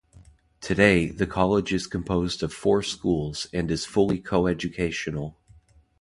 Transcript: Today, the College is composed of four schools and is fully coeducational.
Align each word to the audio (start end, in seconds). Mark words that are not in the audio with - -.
Today, 0.61 1.09
the 1.11 1.27
College 1.27 1.71
is 1.71 1.85
composed 1.85 2.41
of 2.41 2.51
four 2.51 2.81
schools 2.81 3.45
and 3.53 3.69
is 3.69 3.85
fully 3.85 4.17
coeducational. 4.17 5.37